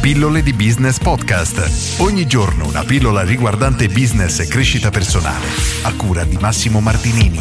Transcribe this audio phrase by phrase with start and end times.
[0.00, 2.00] Pillole di Business Podcast.
[2.00, 5.44] Ogni giorno una pillola riguardante business e crescita personale.
[5.82, 7.38] A cura di Massimo Martinini.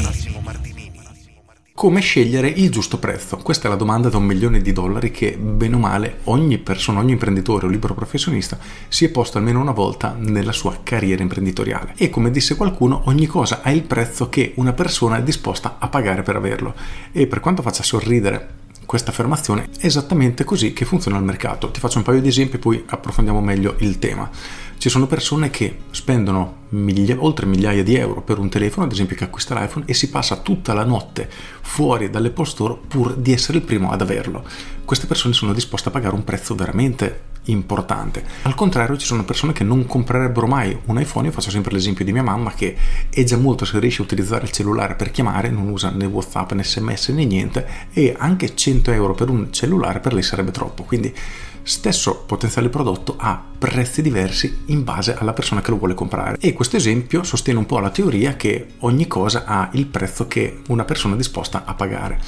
[1.74, 3.38] Come scegliere il giusto prezzo?
[3.38, 7.00] Questa è la domanda da un milione di dollari che, bene o male, ogni persona,
[7.00, 11.94] ogni imprenditore o libero professionista si è posto almeno una volta nella sua carriera imprenditoriale.
[11.96, 15.88] E come disse qualcuno, ogni cosa ha il prezzo che una persona è disposta a
[15.88, 16.76] pagare per averlo.
[17.14, 21.70] E per quanto faccia sorridere questa affermazione è esattamente così che funziona il mercato.
[21.70, 24.28] Ti faccio un paio di esempi e poi approfondiamo meglio il tema.
[24.80, 29.16] Ci sono persone che spendono miglia, oltre migliaia di euro per un telefono, ad esempio
[29.16, 31.30] che acquista l'iPhone, e si passa tutta la notte
[31.62, 34.44] fuori dall'Apple Store pur di essere il primo ad averlo.
[34.84, 38.24] Queste persone sono disposte a pagare un prezzo veramente importante.
[38.44, 41.28] Al contrario, ci sono persone che non comprerebbero mai un iPhone.
[41.28, 42.76] Io faccio sempre l'esempio di mia mamma che
[43.10, 46.52] è già molto se riesce a utilizzare il cellulare per chiamare, non usa né WhatsApp
[46.54, 50.84] né SMS né niente, e anche 100 euro per un cellulare per lei sarebbe troppo.
[50.84, 51.14] Quindi
[51.70, 56.38] stesso potenziale prodotto ha prezzi diversi in base alla persona che lo vuole comprare.
[56.40, 60.62] E questo esempio sostiene un po' la teoria che ogni cosa ha il prezzo che
[60.70, 62.20] una persona è disposta a pagare.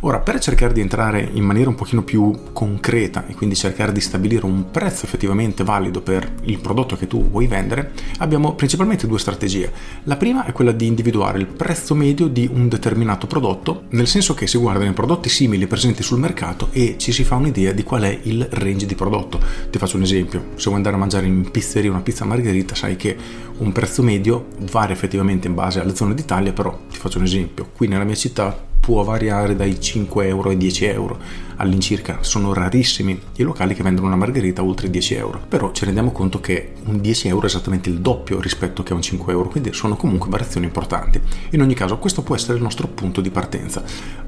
[0.00, 4.00] Ora, per cercare di entrare in maniera un pochino più concreta e quindi cercare di
[4.00, 9.18] stabilire un prezzo effettivamente valido per il prodotto che tu vuoi vendere, abbiamo principalmente due
[9.18, 9.72] strategie.
[10.04, 14.34] La prima è quella di individuare il prezzo medio di un determinato prodotto, nel senso
[14.34, 17.82] che si guardano i prodotti simili presenti sul mercato e ci si fa un'idea di
[17.82, 19.40] qual è il range di prodotto.
[19.70, 22.96] Ti faccio un esempio, se vuoi andare a mangiare in pizzeria una pizza margherita, sai
[22.96, 23.16] che
[23.58, 27.70] un prezzo medio varia effettivamente in base alle zone d'Italia, però ti faccio un esempio,
[27.76, 31.18] qui nella mia città può variare dai 5 euro ai 10 euro
[31.56, 32.18] all'incirca.
[32.20, 36.38] Sono rarissimi i locali che vendono una margherita oltre 10 euro, però ci rendiamo conto
[36.38, 39.72] che un 10 euro è esattamente il doppio rispetto che a un 5 euro, quindi
[39.72, 41.18] sono comunque variazioni importanti.
[41.50, 43.82] In ogni caso questo può essere il nostro punto di partenza.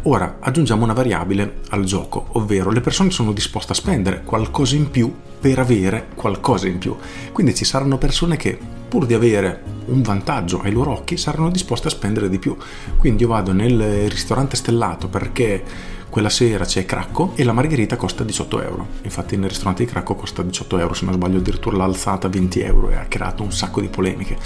[0.04, 4.90] Ora aggiungiamo una variabile al gioco, ovvero le persone sono disposte a spendere qualcosa in
[4.90, 6.96] più per avere qualcosa in più.
[7.30, 11.86] Quindi ci saranno persone che pur di avere un vantaggio ai loro occhi saranno disposti
[11.86, 12.56] a spendere di più.
[12.96, 15.62] Quindi io vado nel ristorante stellato perché
[16.08, 18.86] quella sera c'è Cracco e la margherita costa 18 euro.
[19.02, 22.30] Infatti nel ristorante di Cracco costa 18 euro, se non sbaglio addirittura l'ha alzata a
[22.30, 24.36] 20 euro e ha creato un sacco di polemiche.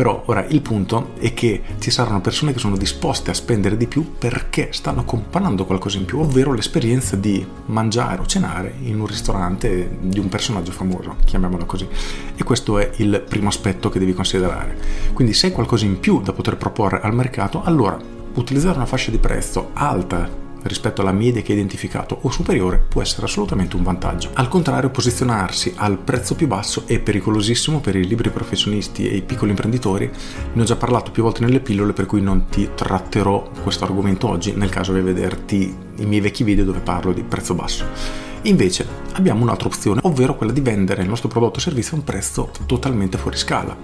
[0.00, 3.86] Però ora il punto è che ci saranno persone che sono disposte a spendere di
[3.86, 9.06] più perché stanno comprando qualcosa in più, ovvero l'esperienza di mangiare o cenare in un
[9.06, 11.86] ristorante di un personaggio famoso, chiamiamolo così.
[12.34, 14.74] E questo è il primo aspetto che devi considerare.
[15.12, 17.98] Quindi se hai qualcosa in più da poter proporre al mercato, allora
[18.36, 23.02] utilizzare una fascia di prezzo alta rispetto alla media che hai identificato o superiore può
[23.02, 24.30] essere assolutamente un vantaggio.
[24.34, 29.22] Al contrario, posizionarsi al prezzo più basso è pericolosissimo per i liberi professionisti e i
[29.22, 30.10] piccoli imprenditori.
[30.52, 34.28] Ne ho già parlato più volte nelle pillole, per cui non ti tratterò questo argomento
[34.28, 38.29] oggi nel caso di vederti i miei vecchi video dove parlo di prezzo basso.
[38.44, 42.04] Invece abbiamo un'altra opzione, ovvero quella di vendere il nostro prodotto o servizio a un
[42.04, 43.76] prezzo totalmente fuori scala.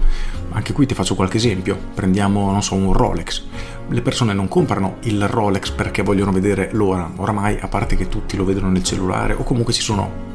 [0.49, 1.77] Anche qui ti faccio qualche esempio.
[1.93, 3.43] Prendiamo, non so, un Rolex.
[3.87, 7.11] Le persone non comprano il Rolex perché vogliono vedere l'ora.
[7.17, 10.25] Oramai, a parte che tutti lo vedono nel cellulare o comunque ci sono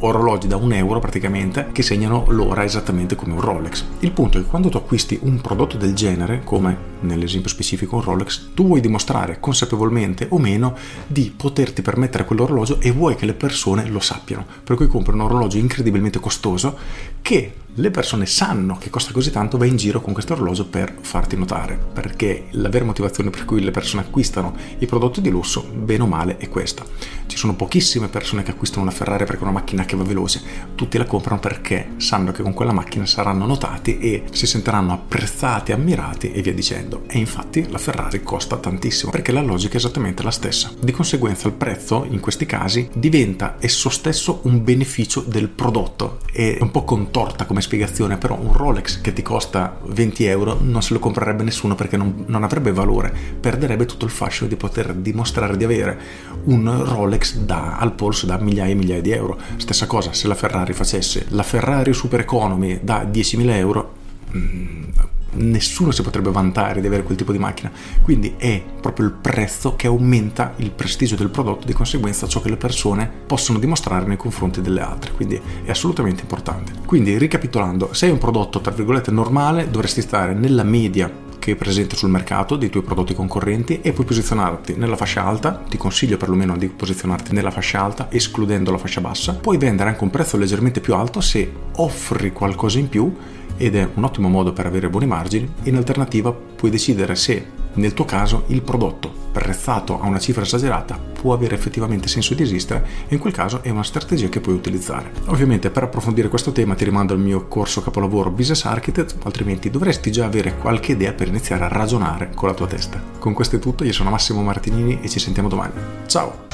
[0.00, 3.84] orologi da un euro praticamente che segnano l'ora esattamente come un Rolex.
[4.00, 8.02] Il punto è che quando tu acquisti un prodotto del genere, come nell'esempio specifico un
[8.02, 10.76] Rolex, tu vuoi dimostrare consapevolmente o meno
[11.06, 14.46] di poterti permettere quell'orologio e vuoi che le persone lo sappiano.
[14.64, 16.76] Per cui compri un orologio incredibilmente costoso
[17.22, 20.96] che le persone sanno che costa così tanto, vai in giro con questo orologio per
[21.00, 25.62] farti notare, perché la vera motivazione per cui le persone acquistano i prodotti di lusso,
[25.62, 26.84] bene o male, è questa.
[27.26, 30.42] Ci sono pochissime persone che acquistano una Ferrari perché è una macchina che va veloce,
[30.74, 35.70] tutti la comprano perché sanno che con quella macchina saranno notati e si sentiranno apprezzati,
[35.70, 36.87] ammirati e via dicendo.
[37.06, 40.70] E infatti la Ferrari costa tantissimo, perché la logica è esattamente la stessa.
[40.80, 46.20] Di conseguenza il prezzo, in questi casi, diventa esso stesso un beneficio del prodotto.
[46.32, 50.82] È un po' contorta come spiegazione, però un Rolex che ti costa 20 euro non
[50.82, 54.94] se lo comprerebbe nessuno perché non, non avrebbe valore, perderebbe tutto il fascino di poter
[54.94, 56.00] dimostrare di avere
[56.44, 59.38] un Rolex da, al polso da migliaia e migliaia di euro.
[59.56, 63.92] Stessa cosa se la Ferrari facesse la Ferrari Super Economy da 10.000 euro.
[64.34, 64.84] Mm,
[65.32, 67.70] nessuno si potrebbe vantare di avere quel tipo di macchina.
[68.02, 72.50] Quindi è proprio il prezzo che aumenta il prestigio del prodotto, di conseguenza ciò che
[72.50, 75.12] le persone possono dimostrare nei confronti delle altre.
[75.12, 76.72] Quindi è assolutamente importante.
[76.86, 81.56] Quindi ricapitolando, se hai un prodotto tra virgolette normale, dovresti stare nella media che è
[81.56, 86.18] presente sul mercato dei tuoi prodotti concorrenti e puoi posizionarti nella fascia alta, ti consiglio
[86.18, 90.36] perlomeno di posizionarti nella fascia alta escludendo la fascia bassa, puoi vendere anche un prezzo
[90.36, 93.14] leggermente più alto se offri qualcosa in più
[93.58, 95.52] ed è un ottimo modo per avere buoni margini.
[95.64, 100.98] In alternativa puoi decidere se Nel tuo caso il prodotto prezzato a una cifra esagerata
[100.98, 104.56] può avere effettivamente senso di esistere e in quel caso è una strategia che puoi
[104.56, 105.12] utilizzare.
[105.26, 110.10] Ovviamente per approfondire questo tema ti rimando al mio corso capolavoro Business Architect, altrimenti dovresti
[110.10, 113.00] già avere qualche idea per iniziare a ragionare con la tua testa.
[113.18, 115.72] Con questo è tutto, io sono Massimo Martinini e ci sentiamo domani.
[116.06, 116.47] Ciao!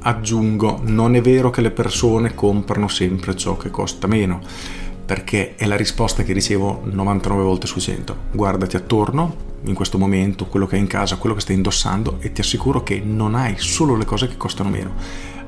[0.00, 4.40] Aggiungo, non è vero che le persone comprano sempre ciò che costa meno
[5.08, 8.14] perché è la risposta che ricevo 99 volte su 100.
[8.30, 12.30] Guardati attorno in questo momento, quello che hai in casa, quello che stai indossando e
[12.30, 14.92] ti assicuro che non hai solo le cose che costano meno.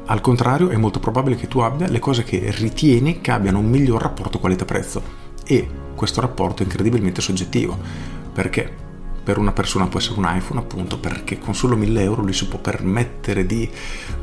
[0.07, 3.69] Al contrario, è molto probabile che tu abbia le cose che ritieni che abbiano un
[3.69, 5.03] miglior rapporto qualità-prezzo
[5.45, 7.77] e questo rapporto è incredibilmente soggettivo.
[8.33, 8.89] Perché?
[9.23, 12.47] Per una persona può essere un iPhone appunto perché con solo 1000 euro lui si
[12.47, 13.69] può permettere di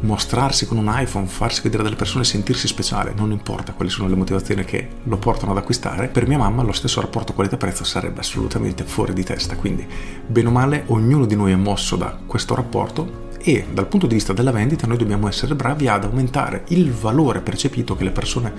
[0.02, 4.16] mostrarsi con un iPhone, farsi vedere dalle persone, sentirsi speciale, non importa quali sono le
[4.16, 8.84] motivazioni che lo portano ad acquistare, per mia mamma lo stesso rapporto qualità-prezzo sarebbe assolutamente
[8.84, 9.88] fuori di testa, quindi
[10.26, 14.16] bene o male ognuno di noi è mosso da questo rapporto e dal punto di
[14.16, 18.54] vista della vendita noi dobbiamo essere bravi ad aumentare il valore percepito che le persone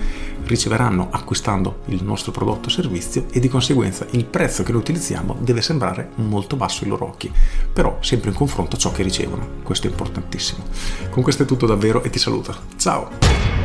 [0.45, 5.37] riceveranno acquistando il nostro prodotto o servizio e di conseguenza il prezzo che noi utilizziamo
[5.41, 7.31] deve sembrare molto basso ai loro occhi,
[7.71, 10.63] però sempre in confronto a ciò che ricevono, questo è importantissimo.
[11.11, 12.55] Con questo è tutto davvero e ti saluto.
[12.75, 13.58] Ciao!